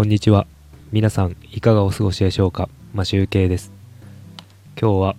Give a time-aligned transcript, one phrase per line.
[0.00, 0.46] こんにちは。
[0.92, 2.70] 皆さん、いかがお過ごしでしょうか？
[2.94, 3.70] マシュウケイです。
[4.80, 5.16] 今日は、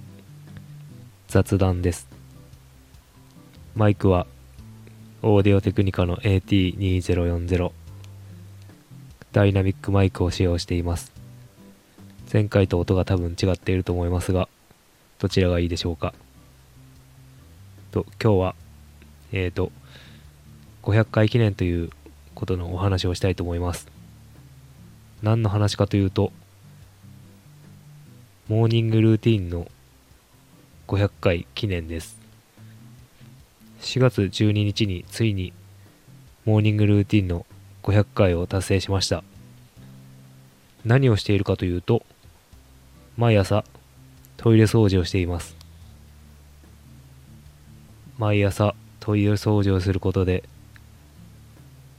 [1.27, 2.07] 雑談です。
[3.75, 4.25] マイクは、
[5.21, 7.71] オーディオテクニカの AT2040
[9.31, 11.11] ダイナミックマイクを使用しています。
[12.33, 14.49] 前回と音が多分違っていると思いますが、
[15.19, 16.15] どちらがいいでしょうか？
[17.91, 18.55] と、今日は、
[19.31, 19.71] えーと、
[20.81, 21.91] 500回記念という
[22.33, 23.87] ことのお話をしたいと思います。
[25.21, 26.31] 何の話かというと、
[28.47, 29.67] モーニングルーティンの
[30.87, 32.19] 500回記念です。
[33.81, 35.53] 4月12日についに
[36.43, 37.45] モーニングルーティンの
[37.83, 39.23] 500回を達成しました。
[40.85, 42.03] 何をしているかというと、
[43.15, 43.63] 毎朝
[44.37, 45.55] トイレ掃除をしています。
[48.17, 50.43] 毎朝トイレ掃除をすることで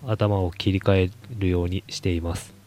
[0.04, 2.61] 頭を切り替えるようにしています。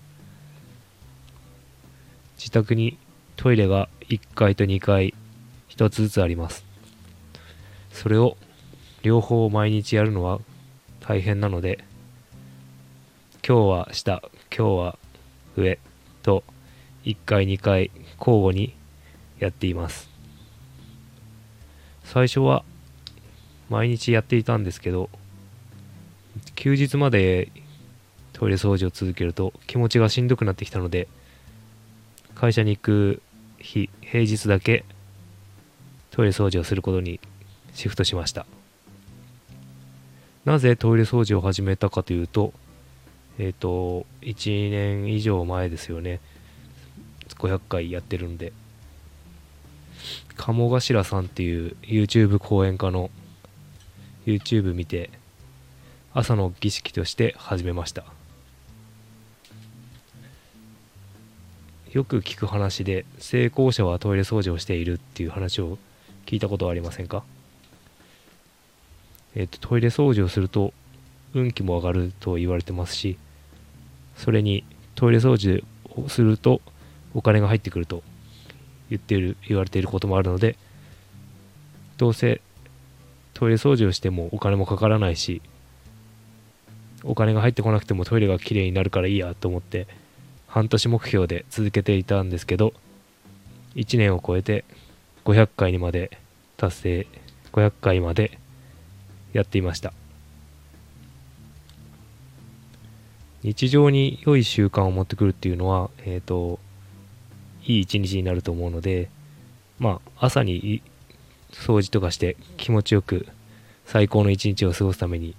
[2.45, 2.99] 自宅に
[3.37, 5.15] トイレが1階と2階
[5.69, 6.63] 1つずつあります。
[7.91, 8.37] それを
[9.01, 10.39] 両方毎日やるのは
[10.99, 11.83] 大変なので、
[13.43, 14.21] 今日は下、
[14.55, 14.99] 今日は
[15.57, 15.79] 上
[16.21, 16.43] と
[17.05, 18.75] 1階2階交互に
[19.39, 20.07] やっています。
[22.03, 22.63] 最初は
[23.71, 25.09] 毎日やっていたんですけど、
[26.53, 27.51] 休日まで
[28.33, 31.07] トイレ掃除を続けると気持ちがしんどくなってきたので、
[32.35, 33.21] 会社に行く
[33.59, 34.85] 日、平日だけ
[36.11, 37.19] トイレ掃除をすることに
[37.73, 38.45] シフトしました。
[40.43, 42.53] なぜトイレ掃除を始めたかというと、
[43.39, 46.19] えっ、と、1年以上前ですよね。
[47.37, 48.53] 500回やってるんで。
[50.35, 53.09] 鴨頭さんっていう YouTube 講演家の
[54.25, 55.09] YouTube 見て、
[56.13, 58.05] 朝の儀式として始めました。
[61.91, 65.77] よく聞く話で成功者はトイレ掃除をしているっていう話を
[66.25, 67.23] 聞いたことはありませんか？
[69.35, 70.73] えっ、とトイレ掃除をすると
[71.33, 73.17] 運気も上がると言われてますし
[74.17, 74.63] それに
[74.95, 75.63] トイレ掃除
[75.95, 76.61] をすると
[77.13, 78.03] お金が入ってくると
[78.89, 80.57] 言っている言われていることもあるので
[81.97, 82.41] どうせ
[83.33, 85.41] トイレ掃除をしてもお金もかからないし
[87.03, 89.87] お金が入ってこなくてもトイレがきれいになるからいいやと思って
[90.55, 92.71] 半年目標で続けていたんですけど
[93.75, 94.63] 1年を超えて
[95.25, 96.17] 500回にまで
[96.55, 97.07] 達成
[97.51, 98.39] 500回まで
[99.33, 99.91] やっていました。
[103.43, 106.57] 日常に良い習慣を持ってくるっていうのはえっ、と
[107.65, 109.09] いい一日になると思うので
[109.77, 110.81] まあ朝に
[111.51, 113.27] 掃除とかして気持ちよく
[113.85, 115.35] 最高の一日を過ごすために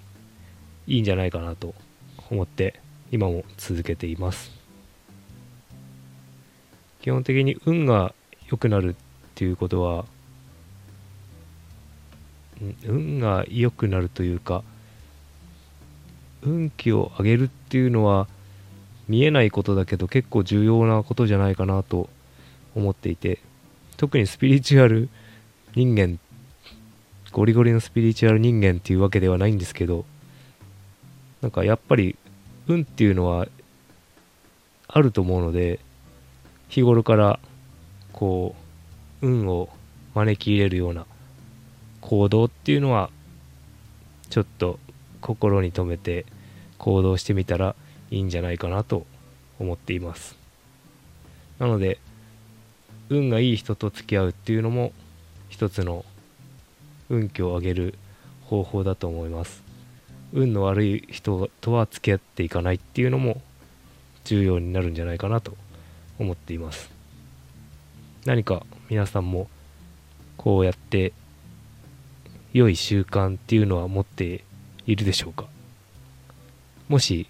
[0.85, 1.73] いいんじゃないかなと
[2.29, 2.79] 思って
[3.11, 4.66] 今も続けています。
[7.07, 8.13] 基本的に運が
[8.51, 8.95] 良くなるっ
[9.33, 10.03] ていうことは
[12.83, 14.61] 運が良くなるというか
[16.41, 18.27] 運気を上げるっていうのは
[19.07, 22.09] 見えないことだけど結構重要なことじゃないかなと
[22.75, 23.39] 思っていて
[23.95, 25.07] 特にスピリチュアル
[25.75, 26.19] 人間
[27.31, 30.03] ゴリゴリのスピリチュアル人間っていうわけではないんですけど
[31.41, 32.17] なんかやっぱり
[32.67, 33.47] 運っていうのは
[34.89, 35.79] あると思うので
[36.69, 37.39] 日頃から
[38.13, 38.55] こ
[39.21, 39.69] う運を
[40.13, 41.05] 招き入れるような
[42.01, 43.09] 行動っていうのは
[44.29, 44.79] ちょっと
[45.21, 46.25] 心に留めて
[46.77, 47.75] 行動してみたら
[48.11, 49.05] いいんじゃないかなと
[49.59, 50.35] 思っています。
[51.59, 51.99] なので
[53.09, 54.91] 運がいい人と付き合うっていうのも
[55.49, 56.05] 一つの
[57.09, 57.95] 運気を上げる
[58.45, 59.63] 方法だと思います。
[60.33, 63.41] 運の悪い人とは付き合っていかないっていうのも
[64.25, 65.55] 重要になるんじゃないかなと
[66.19, 66.89] 思っています。
[68.25, 69.47] 何か皆さんも
[70.37, 71.13] こうやって
[72.53, 74.43] 良い習慣っていうのは持って
[74.85, 75.45] いるでしょうか？
[76.87, 77.27] もし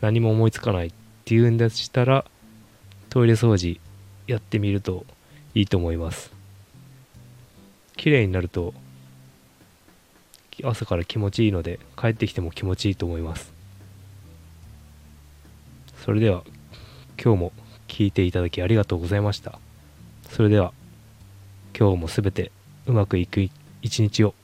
[0.00, 0.92] 何も思いつかないっ
[1.24, 2.24] ていうんでしたら
[3.08, 3.80] トイレ掃除
[4.26, 5.04] やってみると
[5.54, 6.30] いいと思います。
[7.96, 8.72] 綺麗になると
[10.62, 13.52] 朝から気持ちいいので帰ってきても気持ちいいと思います。
[16.04, 16.44] それでは
[17.22, 17.52] 今日も
[17.86, 19.58] 聞いていただきありがとうございました。
[20.30, 20.72] それでは
[21.78, 22.50] 今日も全て
[22.86, 23.46] うまくいく
[23.82, 24.34] 一日を